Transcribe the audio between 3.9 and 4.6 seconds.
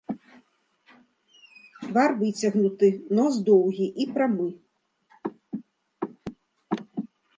і прамы.